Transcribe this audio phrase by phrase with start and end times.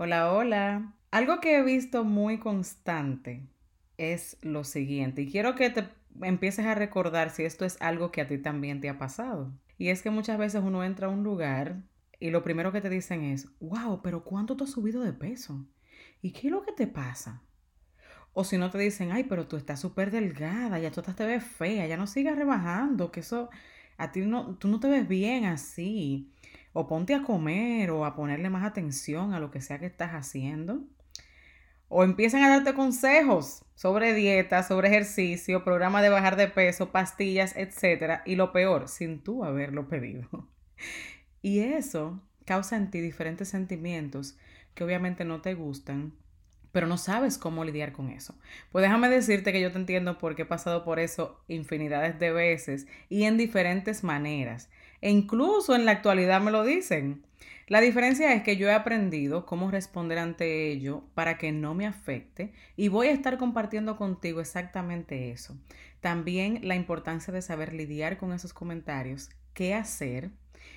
[0.00, 0.94] Hola, hola.
[1.10, 3.48] Algo que he visto muy constante
[3.96, 5.88] es lo siguiente, y quiero que te
[6.22, 9.52] empieces a recordar si esto es algo que a ti también te ha pasado.
[9.76, 11.82] Y es que muchas veces uno entra a un lugar
[12.20, 15.66] y lo primero que te dicen es, wow, pero ¿cuánto tú has subido de peso?
[16.22, 17.42] ¿Y qué es lo que te pasa?
[18.32, 21.42] O si no te dicen, ay, pero tú estás súper delgada, ya tú te ves
[21.42, 23.50] fea, ya no sigas rebajando, que eso,
[23.96, 26.30] a ti no, tú no te ves bien así.
[26.80, 30.12] O ponte a comer o a ponerle más atención a lo que sea que estás
[30.12, 30.84] haciendo.
[31.88, 37.56] O empiezan a darte consejos sobre dieta, sobre ejercicio, programa de bajar de peso, pastillas,
[37.56, 38.20] etc.
[38.26, 40.28] Y lo peor, sin tú haberlo pedido.
[41.42, 44.38] Y eso causa en ti diferentes sentimientos
[44.74, 46.12] que obviamente no te gustan,
[46.70, 48.36] pero no sabes cómo lidiar con eso.
[48.70, 52.86] Pues déjame decirte que yo te entiendo porque he pasado por eso infinidades de veces
[53.08, 54.68] y en diferentes maneras.
[55.00, 57.24] E incluso en la actualidad me lo dicen.
[57.68, 61.86] La diferencia es que yo he aprendido cómo responder ante ello para que no me
[61.86, 65.54] afecte y voy a estar compartiendo contigo exactamente eso.
[66.00, 70.30] También la importancia de saber lidiar con esos comentarios, qué hacer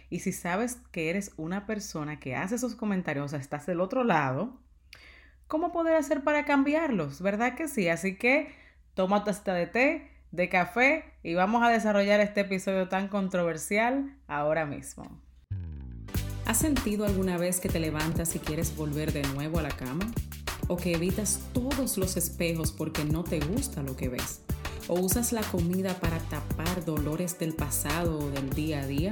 [0.09, 3.79] y si sabes que eres una persona que hace esos comentarios, o sea, estás del
[3.79, 4.59] otro lado,
[5.47, 7.21] ¿cómo poder hacer para cambiarlos?
[7.21, 7.87] ¿Verdad que sí?
[7.87, 8.53] Así que
[8.93, 14.65] toma tu de té, de café y vamos a desarrollar este episodio tan controversial ahora
[14.65, 15.21] mismo.
[16.45, 20.05] ¿Has sentido alguna vez que te levantas y quieres volver de nuevo a la cama?
[20.67, 24.41] ¿O que evitas todos los espejos porque no te gusta lo que ves?
[24.87, 29.11] ¿O usas la comida para tapar dolores del pasado o del día a día?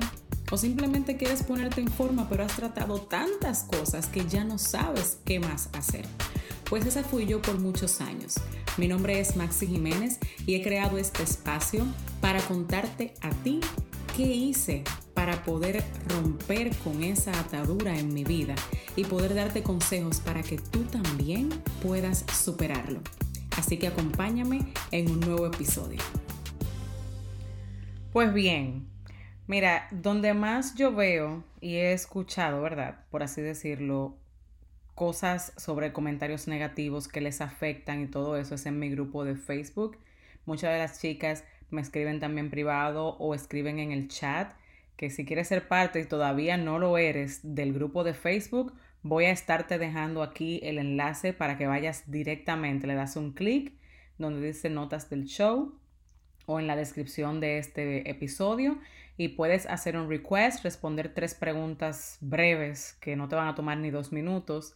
[0.51, 5.19] ¿O simplemente quieres ponerte en forma pero has tratado tantas cosas que ya no sabes
[5.25, 6.05] qué más hacer?
[6.69, 8.35] Pues esa fui yo por muchos años.
[8.77, 11.83] Mi nombre es Maxi Jiménez y he creado este espacio
[12.21, 13.59] para contarte a ti
[14.15, 14.83] qué hice
[15.15, 18.53] para poder romper con esa atadura en mi vida
[18.95, 21.49] y poder darte consejos para que tú también
[21.81, 23.01] puedas superarlo.
[23.57, 25.99] Así que acompáñame en un nuevo episodio.
[28.13, 28.87] Pues bien,
[29.47, 33.05] mira, donde más yo veo y he escuchado, ¿verdad?
[33.09, 34.18] Por así decirlo,
[34.99, 39.37] cosas sobre comentarios negativos que les afectan y todo eso es en mi grupo de
[39.37, 39.97] Facebook.
[40.45, 44.51] Muchas de las chicas me escriben también privado o escriben en el chat
[44.97, 49.23] que si quieres ser parte y todavía no lo eres del grupo de Facebook, voy
[49.23, 52.85] a estarte dejando aquí el enlace para que vayas directamente.
[52.85, 53.71] Le das un clic
[54.17, 55.79] donde dice notas del show
[56.45, 58.77] o en la descripción de este episodio
[59.15, 63.77] y puedes hacer un request, responder tres preguntas breves que no te van a tomar
[63.77, 64.75] ni dos minutos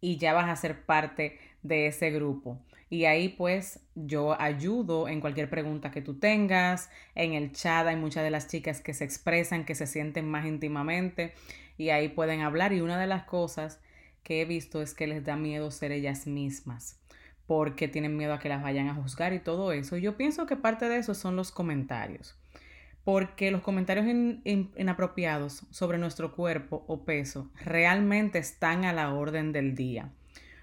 [0.00, 2.58] y ya vas a ser parte de ese grupo.
[2.88, 6.90] Y ahí pues yo ayudo en cualquier pregunta que tú tengas.
[7.14, 10.44] En el chat hay muchas de las chicas que se expresan, que se sienten más
[10.46, 11.34] íntimamente
[11.78, 12.72] y ahí pueden hablar.
[12.72, 13.80] Y una de las cosas
[14.24, 17.00] que he visto es que les da miedo ser ellas mismas
[17.46, 19.96] porque tienen miedo a que las vayan a juzgar y todo eso.
[19.96, 22.39] Y yo pienso que parte de eso son los comentarios.
[23.10, 24.06] Porque los comentarios
[24.44, 30.10] inapropiados sobre nuestro cuerpo o peso realmente están a la orden del día.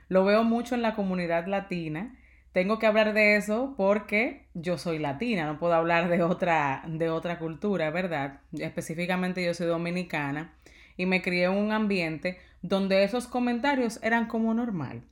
[0.08, 2.18] Lo veo mucho en la comunidad latina.
[2.53, 7.09] Tengo que hablar de eso porque yo soy latina, no puedo hablar de otra, de
[7.09, 8.40] otra cultura, ¿verdad?
[8.57, 10.53] Específicamente yo soy dominicana
[10.96, 15.03] y me crié en un ambiente donde esos comentarios eran como normal.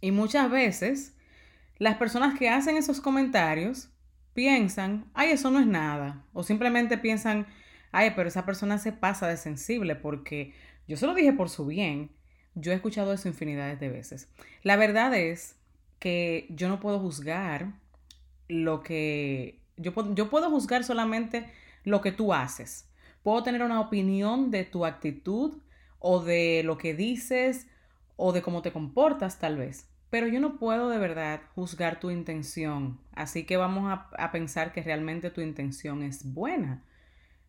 [0.00, 1.14] Y muchas veces
[1.76, 3.90] las personas que hacen esos comentarios
[4.38, 6.24] piensan, ay, eso no es nada.
[6.32, 7.48] O simplemente piensan,
[7.90, 10.54] ay, pero esa persona se pasa de sensible porque
[10.86, 12.12] yo se lo dije por su bien.
[12.54, 14.28] Yo he escuchado eso infinidades de veces.
[14.62, 15.56] La verdad es
[15.98, 17.72] que yo no puedo juzgar
[18.46, 19.58] lo que...
[19.76, 22.88] Yo, yo puedo juzgar solamente lo que tú haces.
[23.24, 25.58] Puedo tener una opinión de tu actitud
[25.98, 27.66] o de lo que dices
[28.14, 29.88] o de cómo te comportas tal vez.
[30.10, 32.98] Pero yo no puedo de verdad juzgar tu intención.
[33.14, 36.82] Así que vamos a, pensar que realmente tu intención es buena.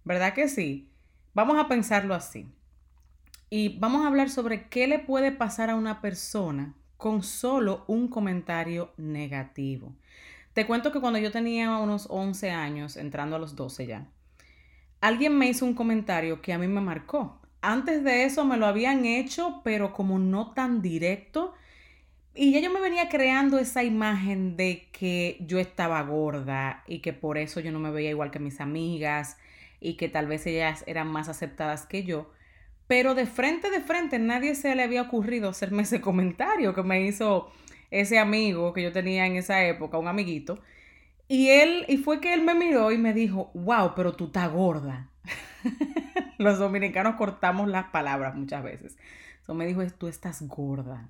[0.03, 0.89] ¿Verdad que sí?
[1.33, 2.51] Vamos a pensarlo así.
[3.49, 8.09] Y vamos a hablar sobre qué le puede pasar a una persona con solo un
[8.09, 9.93] comentario negativo.
[10.53, 14.07] Te cuento que cuando yo tenía unos 11 años, entrando a los 12 ya,
[14.99, 17.39] alguien me hizo un comentario que a mí me marcó.
[17.61, 21.53] Antes de eso me lo habían hecho, pero como no tan directo.
[22.35, 27.13] Y ya yo me venía creando esa imagen de que yo estaba gorda y que
[27.13, 29.37] por eso yo no me veía igual que mis amigas
[29.81, 32.31] y que tal vez ellas eran más aceptadas que yo.
[32.87, 37.01] Pero de frente, de frente, nadie se le había ocurrido hacerme ese comentario que me
[37.05, 37.51] hizo
[37.91, 40.59] ese amigo que yo tenía en esa época, un amiguito.
[41.27, 44.51] Y él, y fue que él me miró y me dijo, wow, pero tú estás
[44.51, 45.09] gorda.
[46.39, 48.97] Los dominicanos cortamos las palabras muchas veces.
[49.41, 51.09] Entonces me dijo, tú estás gorda.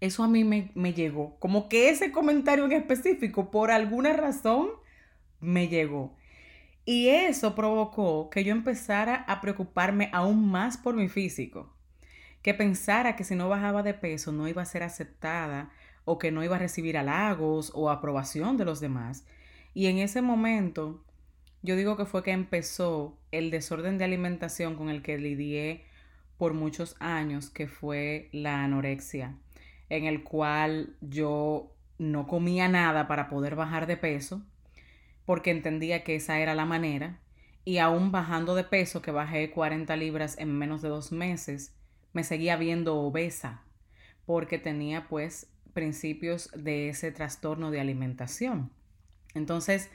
[0.00, 1.38] Eso a mí me, me llegó.
[1.38, 4.70] Como que ese comentario en específico, por alguna razón,
[5.40, 6.16] me llegó.
[6.84, 11.74] Y eso provocó que yo empezara a preocuparme aún más por mi físico.
[12.42, 15.70] Que pensara que si no bajaba de peso no iba a ser aceptada
[16.04, 19.26] o que no iba a recibir halagos o aprobación de los demás.
[19.74, 21.04] Y en ese momento,
[21.62, 25.84] yo digo que fue que empezó el desorden de alimentación con el que lidié
[26.38, 29.36] por muchos años, que fue la anorexia,
[29.88, 34.42] en el cual yo no comía nada para poder bajar de peso
[35.26, 37.20] porque entendía que esa era la manera.
[37.64, 41.74] Y aún bajando de peso, que bajé 40 libras en menos de dos meses,
[42.12, 43.62] me seguía viendo obesa
[44.24, 48.70] porque tenía pues principios de ese trastorno de alimentación.
[49.34, 49.90] Entonces,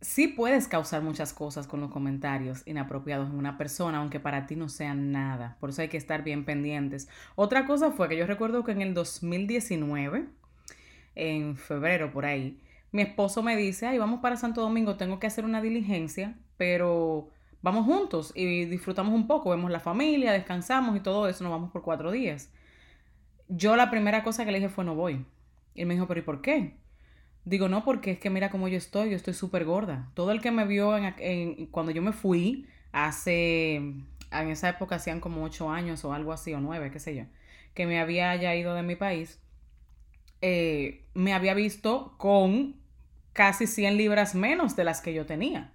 [0.00, 4.56] sí puedes causar muchas cosas con los comentarios inapropiados en una persona, aunque para ti
[4.56, 5.56] no sean nada.
[5.60, 7.08] Por eso hay que estar bien pendientes.
[7.34, 10.26] Otra cosa fue que yo recuerdo que en el 2019,
[11.14, 12.60] en febrero por ahí,
[12.92, 17.30] mi esposo me dice, ay, vamos para Santo Domingo, tengo que hacer una diligencia, pero
[17.62, 21.70] vamos juntos y disfrutamos un poco, vemos la familia, descansamos y todo eso, nos vamos
[21.72, 22.52] por cuatro días.
[23.48, 25.24] Yo la primera cosa que le dije fue, no voy.
[25.74, 26.76] Y él me dijo, pero ¿y por qué?
[27.46, 30.10] Digo, no, porque es que mira cómo yo estoy, yo estoy súper gorda.
[30.14, 34.04] Todo el que me vio en, cuando yo me fui, hace, en
[34.50, 37.22] esa época hacían como ocho años o algo así, o nueve, qué sé yo,
[37.72, 39.38] que me había ya ido de mi país,
[40.42, 42.74] eh, me había visto con
[43.32, 45.72] casi 100 libras menos de las que yo tenía.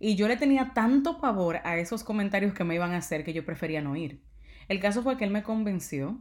[0.00, 3.32] Y yo le tenía tanto pavor a esos comentarios que me iban a hacer que
[3.32, 4.20] yo prefería no ir.
[4.68, 6.18] El caso fue que él me convenció.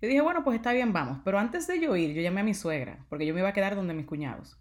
[0.00, 1.18] Yo dije, bueno, pues está bien, vamos.
[1.24, 3.52] Pero antes de yo ir, yo llamé a mi suegra, porque yo me iba a
[3.52, 4.58] quedar donde mis cuñados.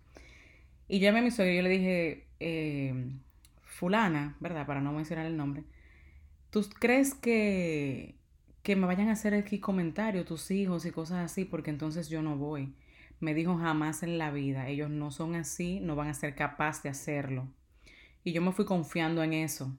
[0.88, 2.94] Y llamé a mi suegra y yo le dije, eh,
[3.64, 4.66] fulana, ¿verdad?
[4.66, 5.64] Para no mencionar el nombre.
[6.50, 8.20] ¿Tú crees que
[8.64, 12.22] que me vayan a hacer aquí comentarios tus hijos y cosas así, porque entonces yo
[12.22, 12.74] no voy.
[13.20, 16.84] Me dijo jamás en la vida, ellos no son así, no van a ser capaces
[16.84, 17.48] de hacerlo.
[18.24, 19.76] Y yo me fui confiando en eso.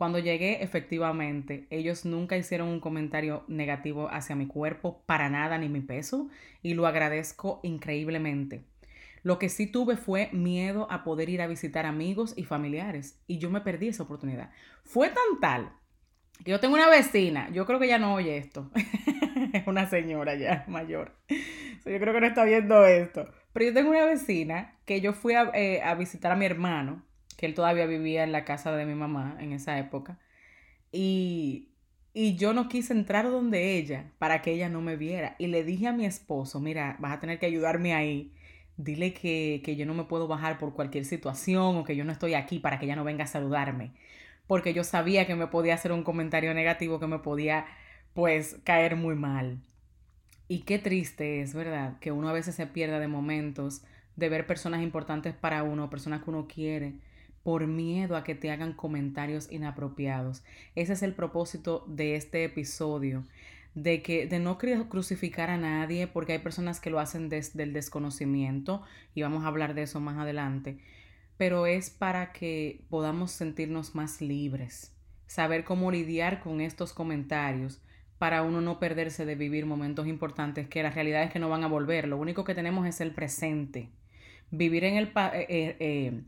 [0.00, 5.68] Cuando llegué, efectivamente, ellos nunca hicieron un comentario negativo hacia mi cuerpo, para nada, ni
[5.68, 6.30] mi peso,
[6.62, 8.64] y lo agradezco increíblemente.
[9.22, 13.36] Lo que sí tuve fue miedo a poder ir a visitar amigos y familiares, y
[13.36, 14.50] yo me perdí esa oportunidad.
[14.84, 15.70] Fue tan tal
[16.46, 18.70] yo tengo una vecina, yo creo que ya no oye esto.
[19.52, 21.14] es una señora ya mayor.
[21.28, 23.28] yo creo que no está viendo esto.
[23.52, 27.02] Pero yo tengo una vecina que yo fui a, eh, a, visitar a mi hermano,
[27.40, 30.18] que él todavía vivía en la casa de mi mamá en esa época.
[30.92, 31.70] Y,
[32.12, 35.36] y yo no quise entrar donde ella para que ella no me viera.
[35.38, 38.34] Y le dije a mi esposo, mira, vas a tener que ayudarme ahí.
[38.76, 42.12] Dile que, que yo no me puedo bajar por cualquier situación o que yo no
[42.12, 43.92] estoy aquí para que ella no venga a saludarme
[44.46, 47.66] porque yo sabía que me podía hacer un comentario negativo que me podía
[48.14, 49.60] pues caer muy mal.
[50.48, 51.98] Y qué triste es, ¿verdad?
[52.00, 53.82] Que uno a veces se pierda de momentos
[54.16, 56.94] de ver personas importantes para uno, personas que uno quiere,
[57.42, 60.42] por miedo a que te hagan comentarios inapropiados.
[60.74, 63.24] Ese es el propósito de este episodio,
[63.74, 67.72] de que de no crucificar a nadie, porque hay personas que lo hacen desde el
[67.72, 68.82] desconocimiento
[69.14, 70.78] y vamos a hablar de eso más adelante
[71.40, 74.94] pero es para que podamos sentirnos más libres,
[75.26, 77.80] saber cómo lidiar con estos comentarios
[78.18, 81.64] para uno no perderse de vivir momentos importantes que la realidad es que no van
[81.64, 82.08] a volver.
[82.08, 83.88] Lo único que tenemos es el presente.
[84.50, 86.22] Vivir en el eh, eh, eh,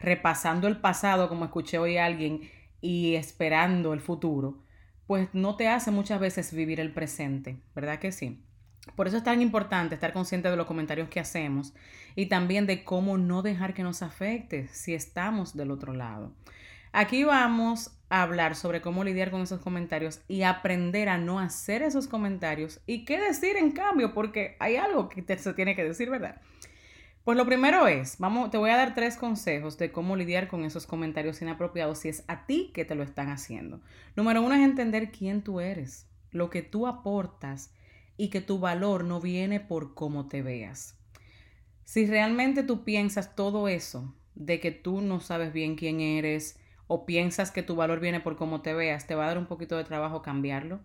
[0.00, 4.62] repasando el pasado, como escuché hoy a alguien, y esperando el futuro,
[5.06, 8.42] pues no te hace muchas veces vivir el presente, ¿verdad que sí?
[8.96, 11.74] Por eso es tan importante estar consciente de los comentarios que hacemos
[12.16, 16.32] y también de cómo no dejar que nos afecte si estamos del otro lado.
[16.92, 21.82] Aquí vamos a hablar sobre cómo lidiar con esos comentarios y aprender a no hacer
[21.82, 26.10] esos comentarios y qué decir en cambio, porque hay algo que se tiene que decir,
[26.10, 26.40] ¿verdad?
[27.30, 30.64] Pues lo primero es, vamos, te voy a dar tres consejos de cómo lidiar con
[30.64, 33.80] esos comentarios inapropiados si es a ti que te lo están haciendo.
[34.16, 37.72] Número uno es entender quién tú eres, lo que tú aportas
[38.16, 40.98] y que tu valor no viene por cómo te veas.
[41.84, 46.58] Si realmente tú piensas todo eso, de que tú no sabes bien quién eres
[46.88, 49.46] o piensas que tu valor viene por cómo te veas, te va a dar un
[49.46, 50.80] poquito de trabajo cambiarlo,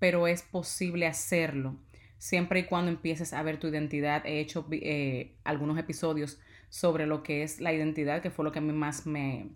[0.00, 1.76] pero es posible hacerlo
[2.18, 4.24] siempre y cuando empieces a ver tu identidad.
[4.26, 8.58] He hecho eh, algunos episodios sobre lo que es la identidad, que fue lo que
[8.58, 9.50] a mí más me,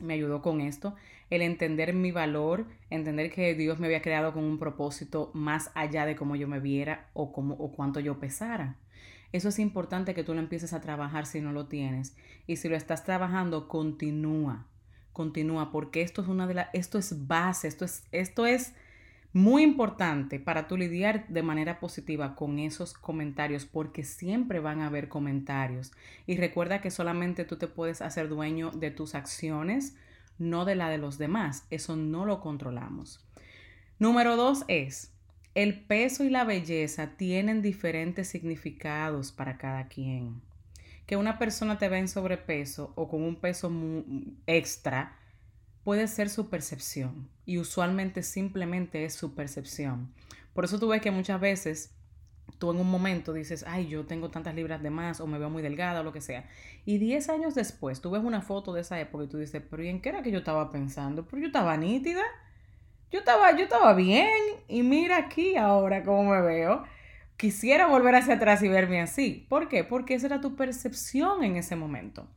[0.00, 0.94] me ayudó con esto,
[1.30, 6.06] el entender mi valor, entender que Dios me había creado con un propósito más allá
[6.06, 8.76] de cómo yo me viera o, cómo, o cuánto yo pesara.
[9.32, 12.16] Eso es importante que tú lo empieces a trabajar si no lo tienes.
[12.46, 14.66] Y si lo estás trabajando, continúa,
[15.12, 18.72] continúa, porque esto es una de las, esto es base, esto es, esto es
[19.34, 24.86] Muy importante para tú lidiar de manera positiva con esos comentarios porque siempre van a
[24.86, 25.92] haber comentarios.
[26.26, 29.96] Y recuerda que solamente tú te puedes hacer dueño de tus acciones,
[30.38, 31.66] no de la de los demás.
[31.68, 33.22] Eso no lo controlamos.
[33.98, 35.12] Número dos es,
[35.54, 40.40] el peso y la belleza tienen diferentes significados para cada quien.
[41.04, 43.70] Que una persona te ve en sobrepeso o con un peso
[44.46, 45.17] extra
[45.88, 50.12] puede ser su percepción y usualmente simplemente es su percepción.
[50.52, 51.94] Por eso tú ves que muchas veces
[52.58, 55.48] tú en un momento dices, ay, yo tengo tantas libras de más o me veo
[55.48, 56.46] muy delgada o lo que sea.
[56.84, 59.82] Y 10 años después tú ves una foto de esa época y tú dices, pero
[59.82, 61.24] ¿y en qué era que yo estaba pensando?
[61.24, 62.20] Pero yo estaba nítida,
[63.10, 64.28] yo estaba, yo estaba bien
[64.68, 66.84] y mira aquí ahora cómo me veo.
[67.38, 69.46] Quisiera volver hacia atrás y verme así.
[69.48, 69.84] ¿Por qué?
[69.84, 72.28] Porque esa era tu percepción en ese momento.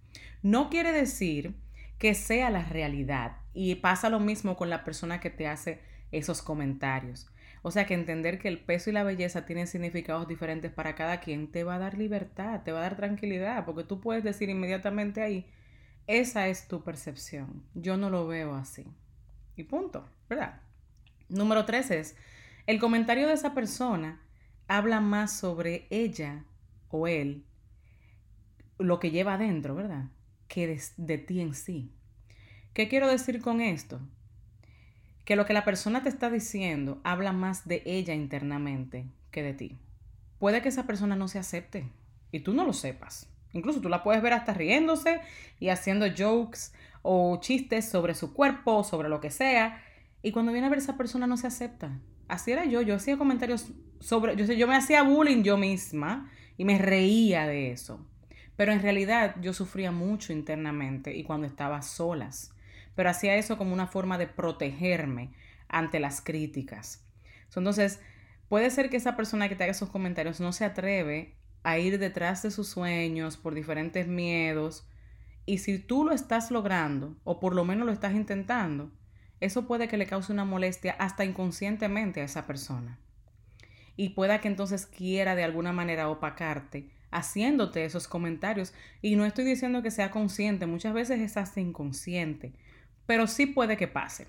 [0.42, 1.54] No quiere decir
[1.98, 3.41] que sea la realidad.
[3.54, 5.82] Y pasa lo mismo con la persona que te hace
[6.12, 7.28] esos comentarios.
[7.64, 11.20] O sea que entender que el peso y la belleza tienen significados diferentes para cada
[11.20, 14.50] quien te va a dar libertad, te va a dar tranquilidad, porque tú puedes decir
[14.50, 15.46] inmediatamente ahí,
[16.08, 18.86] esa es tu percepción, yo no lo veo así.
[19.56, 20.62] Y punto, ¿verdad?
[21.30, 22.16] Número tres es,
[22.66, 24.22] el comentario de esa persona
[24.68, 26.46] habla más sobre ella
[26.90, 27.46] o él,
[28.80, 30.06] lo que lleva adentro, ¿verdad?
[30.48, 31.94] Que de, de ti en sí.
[32.74, 34.00] ¿Qué quiero decir con esto?
[35.26, 39.54] Que lo que la persona te está diciendo habla más de ella internamente que de
[39.54, 39.78] ti.
[40.40, 41.90] Puede que esa persona no se acepte
[42.32, 43.30] y tú no lo sepas.
[43.52, 45.20] Incluso tú la puedes ver hasta riéndose
[45.60, 49.84] y haciendo jokes o chistes sobre su cuerpo, sobre lo que sea.
[50.22, 52.00] Y cuando viene a ver esa persona no se acepta.
[52.30, 52.82] Así era yo.
[52.82, 53.68] Yo hacía comentarios
[54.00, 54.38] sobre...
[54.38, 58.08] Yo, yo me hacía bullying yo misma y me reía de eso.
[58.56, 62.54] Pero en realidad yo sufría mucho internamente y cuando estaba solas
[62.96, 65.32] pero hacía eso como una forma de protegerme
[65.68, 67.06] ante las críticas.
[67.56, 68.00] Entonces,
[68.50, 72.00] puede ser que esa persona que te haga esos comentarios no se atreve a ir
[72.00, 74.88] detrás de sus sueños por diferentes miedos.
[75.46, 78.92] Y si tú lo estás logrando, o por lo menos lo estás intentando,
[79.40, 83.00] eso puede que le cause una molestia hasta inconscientemente a esa persona.
[83.96, 88.74] Y pueda que entonces quiera de alguna manera opacarte haciéndote esos comentarios.
[89.02, 92.54] Y no estoy diciendo que sea consciente, muchas veces es hasta inconsciente
[93.06, 94.28] pero sí puede que pase.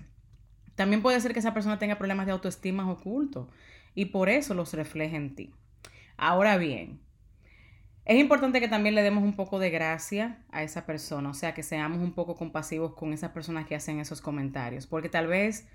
[0.75, 3.47] También puede ser que esa persona tenga problemas de autoestima ocultos
[3.95, 5.53] y por eso los refleje en ti.
[6.17, 6.99] Ahora bien,
[8.05, 11.53] es importante que también le demos un poco de gracia a esa persona, o sea,
[11.53, 15.67] que seamos un poco compasivos con esas personas que hacen esos comentarios, porque tal vez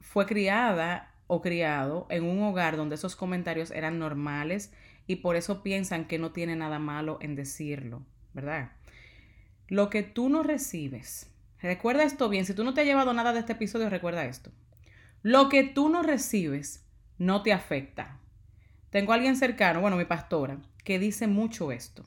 [0.00, 4.72] fue criada o criado en un hogar donde esos comentarios eran normales
[5.06, 8.02] y por eso piensan que no tiene nada malo en decirlo,
[8.34, 8.72] ¿verdad?
[9.68, 11.33] Lo que tú no recibes
[11.64, 14.52] Recuerda esto bien, si tú no te has llevado nada de este episodio, recuerda esto.
[15.22, 16.84] Lo que tú no recibes
[17.16, 18.20] no te afecta.
[18.90, 22.04] Tengo a alguien cercano, bueno, mi pastora, que dice mucho esto.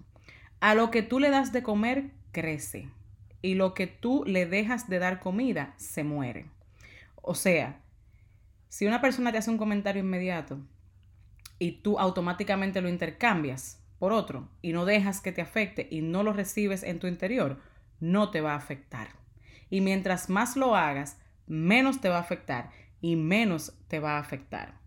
[0.60, 2.92] A lo que tú le das de comer, crece.
[3.42, 6.46] Y lo que tú le dejas de dar comida, se muere.
[7.16, 7.82] O sea,
[8.70, 10.60] si una persona te hace un comentario inmediato
[11.58, 16.22] y tú automáticamente lo intercambias por otro y no dejas que te afecte y no
[16.22, 17.60] lo recibes en tu interior,
[18.00, 19.18] no te va a afectar.
[19.70, 22.70] Y mientras más lo hagas, menos te va a afectar
[23.02, 24.80] y menos te va a afectar.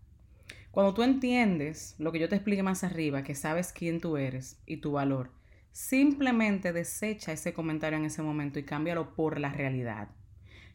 [0.71, 4.61] Cuando tú entiendes lo que yo te expliqué más arriba, que sabes quién tú eres
[4.65, 5.31] y tu valor,
[5.71, 10.09] simplemente desecha ese comentario en ese momento y cámbialo por la realidad.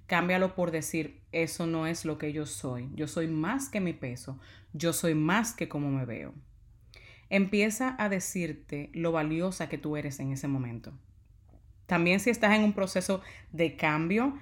[0.07, 2.91] Cámbialo por decir, eso no es lo que yo soy.
[2.95, 4.39] Yo soy más que mi peso.
[4.73, 6.33] Yo soy más que como me veo.
[7.29, 10.93] Empieza a decirte lo valiosa que tú eres en ese momento.
[11.87, 14.39] También si estás en un proceso de cambio,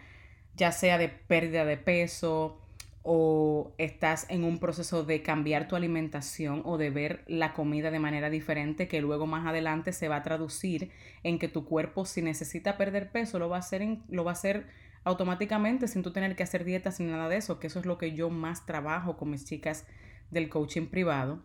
[0.56, 2.60] ya sea de pérdida de peso
[3.02, 7.98] o estás en un proceso de cambiar tu alimentación o de ver la comida de
[7.98, 10.90] manera diferente que luego más adelante se va a traducir
[11.22, 14.32] en que tu cuerpo si necesita perder peso lo va a hacer lo va a
[14.32, 14.66] hacer
[15.04, 17.98] automáticamente sin tú tener que hacer dietas ni nada de eso, que eso es lo
[17.98, 19.86] que yo más trabajo con mis chicas
[20.30, 21.42] del coaching privado.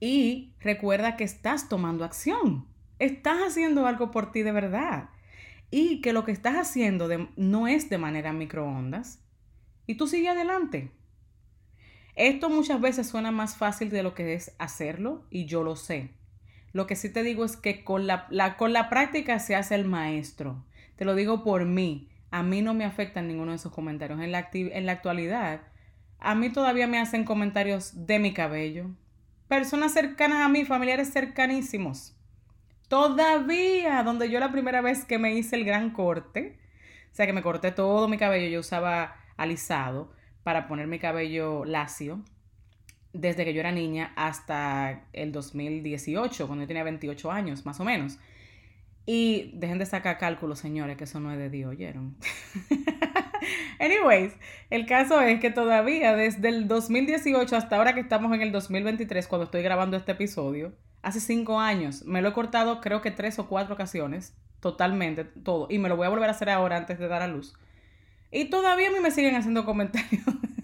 [0.00, 2.66] Y recuerda que estás tomando acción
[2.98, 5.10] estás haciendo algo por ti de verdad
[5.70, 9.20] y que lo que estás haciendo no es de manera microondas
[9.86, 10.90] y tú sigue adelante.
[12.14, 16.10] Esto muchas veces suena más fácil de lo que es hacerlo y yo lo sé.
[16.72, 18.26] Lo que sí te digo es que con la,
[18.56, 20.64] con la práctica se hace el maestro.
[20.96, 22.08] Te lo digo por mí.
[22.30, 24.20] A mí no me afectan ninguno de esos comentarios.
[24.20, 25.62] En la, en la actualidad,
[26.18, 28.90] a mí todavía me hacen comentarios de mi cabello.
[29.46, 32.17] Personas cercanas a mí, familiares cercanísimos
[32.88, 36.58] Todavía, donde yo la primera vez que me hice el gran corte,
[37.12, 41.66] o sea que me corté todo mi cabello, yo usaba alisado, para poner mi cabello
[41.66, 42.24] lacio
[43.12, 47.84] desde que yo era niña hasta el 2018, cuando yo tenía 28 años, más o
[47.84, 48.18] menos.
[49.04, 52.16] Y dejen de sacar cálculos, señores, que eso no es de Dios, ¿oyeron?
[53.78, 54.34] Anyways,
[54.70, 59.26] el caso es que todavía desde el 2018 hasta ahora que estamos en el 2023,
[59.26, 60.72] cuando estoy grabando este episodio,
[61.08, 65.66] hace cinco años, me lo he cortado creo que tres o cuatro ocasiones, totalmente, todo.
[65.70, 67.54] Y me lo voy a volver a hacer ahora antes de dar a luz.
[68.30, 70.22] Y todavía a mí me siguen haciendo comentarios.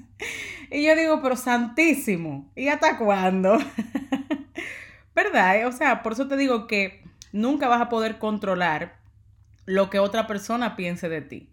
[0.71, 3.59] y yo digo, pero santísimo, ¿y hasta cuándo?
[5.15, 5.67] ¿Verdad?
[5.67, 8.99] O sea, por eso te digo que nunca vas a poder controlar
[9.65, 11.51] lo que otra persona piense de ti.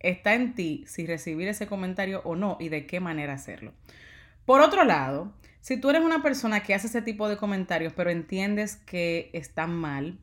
[0.00, 3.72] Está en ti si recibir ese comentario o no y de qué manera hacerlo.
[4.44, 5.32] Por otro lado,
[5.64, 9.74] si tú eres una persona que hace ese tipo de comentarios, pero entiendes que están
[9.74, 10.18] mal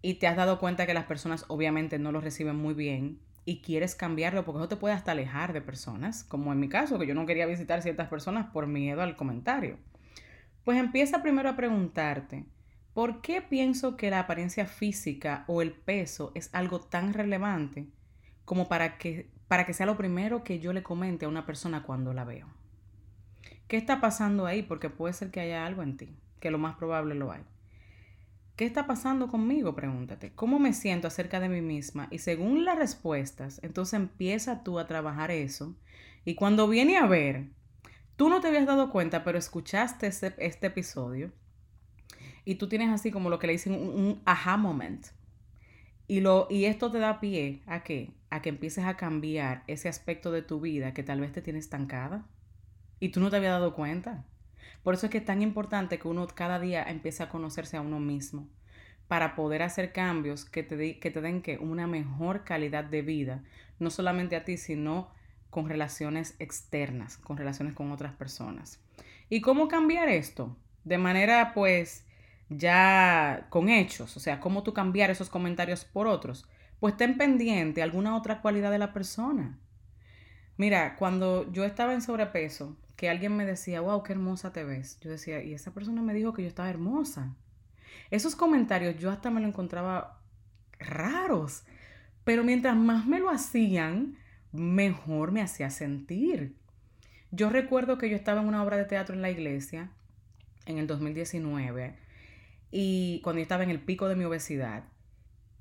[0.00, 3.62] y te has dado cuenta que las personas obviamente no lo reciben muy bien y
[3.62, 7.06] quieres cambiarlo, porque eso te puede hasta alejar de personas, como en mi caso, que
[7.08, 9.76] yo no quería visitar ciertas personas por miedo al comentario.
[10.64, 12.44] Pues empieza primero a preguntarte,
[12.94, 17.88] ¿por qué pienso que la apariencia física o el peso es algo tan relevante
[18.44, 21.82] como para que, para que sea lo primero que yo le comente a una persona
[21.82, 22.59] cuando la veo?
[23.70, 24.64] ¿Qué está pasando ahí?
[24.64, 27.42] Porque puede ser que haya algo en ti, que lo más probable lo hay.
[28.56, 29.76] ¿Qué está pasando conmigo?
[29.76, 30.32] Pregúntate.
[30.34, 32.08] ¿Cómo me siento acerca de mí misma?
[32.10, 35.76] Y según las respuestas, entonces empieza tú a trabajar eso.
[36.24, 37.50] Y cuando viene a ver,
[38.16, 41.30] tú no te habías dado cuenta, pero escuchaste este, este episodio
[42.44, 45.06] y tú tienes así como lo que le dicen un, un, aha moment.
[46.08, 48.14] Y, lo, y esto te da pie a qué?
[48.30, 51.60] A que empieces a cambiar ese aspecto de tu vida que tal vez te tiene
[51.60, 52.26] estancada
[53.00, 54.24] y tú no te habías dado cuenta.
[54.82, 57.80] Por eso es que es tan importante que uno cada día empiece a conocerse a
[57.80, 58.46] uno mismo
[59.08, 63.42] para poder hacer cambios que te, que te den una mejor calidad de vida,
[63.80, 65.10] no solamente a ti, sino
[65.50, 68.80] con relaciones externas, con relaciones con otras personas.
[69.28, 70.56] ¿Y cómo cambiar esto?
[70.84, 72.06] De manera pues
[72.48, 76.46] ya con hechos, o sea, cómo tú cambiar esos comentarios por otros.
[76.78, 79.58] Pues ten pendiente alguna otra cualidad de la persona.
[80.56, 85.00] Mira, cuando yo estaba en sobrepeso, que alguien me decía, wow, qué hermosa te ves.
[85.00, 87.34] Yo decía, y esa persona me dijo que yo estaba hermosa.
[88.10, 90.20] Esos comentarios yo hasta me lo encontraba
[90.78, 91.64] raros,
[92.24, 94.18] pero mientras más me lo hacían,
[94.52, 96.54] mejor me hacía sentir.
[97.30, 99.92] Yo recuerdo que yo estaba en una obra de teatro en la iglesia
[100.66, 101.96] en el 2019
[102.70, 104.84] y cuando yo estaba en el pico de mi obesidad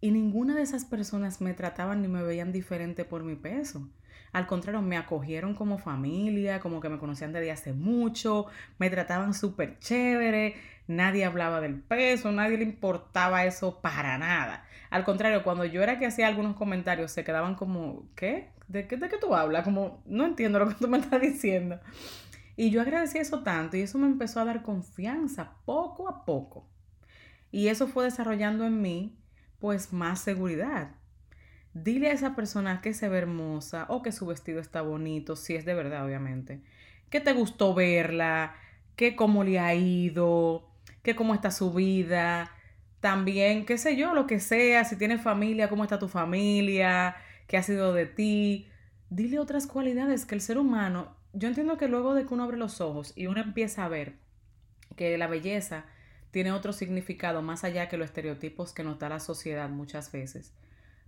[0.02, 3.90] y ninguna de esas personas me trataban ni me veían diferente por mi peso.
[4.32, 8.46] Al contrario, me acogieron como familia, como que me conocían desde hace mucho,
[8.78, 10.56] me trataban súper chévere,
[10.88, 14.66] nadie hablaba del peso, nadie le importaba eso para nada.
[14.92, 18.52] Al contrario, cuando yo era que hacía algunos comentarios, se quedaban como, ¿qué?
[18.68, 19.64] ¿De qué, de qué tú hablas?
[19.64, 21.80] Como, no entiendo lo que tú me estás diciendo.
[22.56, 26.68] Y yo agradecí eso tanto y eso me empezó a dar confianza poco a poco.
[27.52, 29.19] Y eso fue desarrollando en mí,
[29.60, 30.92] pues, más seguridad
[31.74, 35.56] Dile a esa persona que se ve hermosa o que su vestido está bonito, si
[35.56, 36.62] es de verdad, obviamente.
[37.10, 38.56] Que te gustó verla,
[38.96, 40.68] que cómo le ha ido,
[41.04, 42.52] que cómo está su vida.
[43.02, 47.16] También, qué sé yo, lo que sea, si tienes familia, cómo está tu familia,
[47.48, 48.68] qué ha sido de ti.
[49.10, 52.58] Dile otras cualidades que el ser humano, yo entiendo que luego de que uno abre
[52.58, 54.16] los ojos y uno empieza a ver
[54.96, 55.86] que la belleza
[56.32, 60.54] tiene otro significado más allá que los estereotipos que nos da la sociedad muchas veces.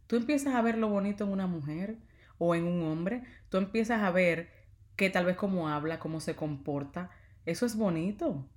[0.07, 1.97] Tú empiezas a ver lo bonito en una mujer
[2.37, 4.49] o en un hombre, tú empiezas a ver
[4.95, 7.11] que tal vez cómo habla, cómo se comporta,
[7.45, 8.47] eso es bonito.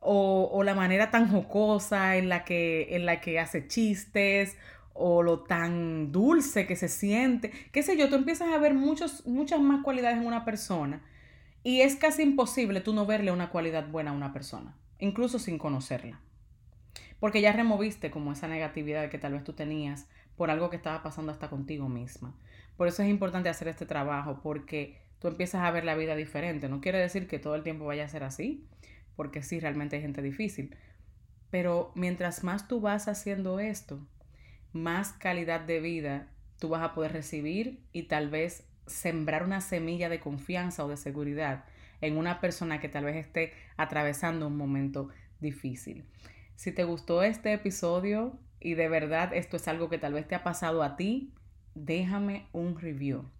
[0.00, 4.56] O, o, la manera tan jocosa en la, que, en la que hace chistes,
[4.98, 9.26] o lo tan dulce que se siente, qué sé yo, tú empiezas a ver muchos,
[9.26, 11.02] muchas más cualidades en una persona
[11.62, 15.58] y es casi imposible tú no verle una cualidad buena a una persona, incluso sin
[15.58, 16.20] conocerla.
[17.20, 21.02] Porque ya removiste como esa negatividad que tal vez tú tenías por algo que estaba
[21.02, 22.34] pasando hasta contigo misma.
[22.76, 26.68] Por eso es importante hacer este trabajo, porque tú empiezas a ver la vida diferente.
[26.68, 28.66] No quiere decir que todo el tiempo vaya a ser así,
[29.16, 30.76] porque sí, realmente hay gente difícil.
[31.50, 34.06] Pero mientras más tú vas haciendo esto,
[34.72, 36.28] más calidad de vida
[36.58, 40.96] tú vas a poder recibir y tal vez sembrar una semilla de confianza o de
[40.96, 41.64] seguridad
[42.00, 45.08] en una persona que tal vez esté atravesando un momento
[45.40, 46.04] difícil.
[46.54, 50.34] Si te gustó este episodio, y de verdad esto es algo que tal vez te
[50.34, 51.32] ha pasado a ti,
[51.74, 53.30] déjame un review.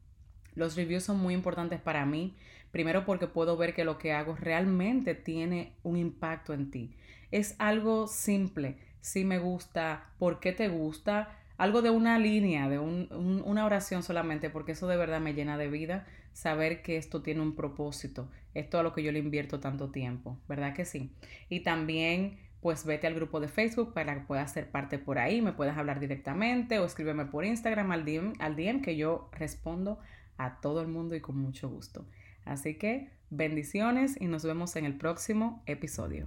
[0.54, 2.36] Los reviews son muy importantes para mí,
[2.70, 6.96] primero porque puedo ver que lo que hago realmente tiene un impacto en ti.
[7.30, 12.78] Es algo simple, si me gusta, por qué te gusta, algo de una línea, de
[12.78, 17.40] una oración solamente, porque eso de verdad me llena de vida saber que esto tiene
[17.40, 21.12] un propósito, esto a lo que yo le invierto tanto tiempo, ¿verdad que sí?
[21.48, 25.40] Y también pues vete al grupo de Facebook para que puedas ser parte por ahí,
[25.40, 30.00] me puedas hablar directamente o escríbeme por Instagram al DM, al que yo respondo
[30.36, 32.06] a todo el mundo y con mucho gusto.
[32.44, 36.26] Así que bendiciones y nos vemos en el próximo episodio.